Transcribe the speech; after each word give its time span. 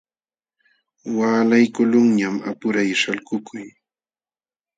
Waalaykuqlunñam 1.17 2.35
apuray 2.49 2.89
shalkukuy. 3.01 3.65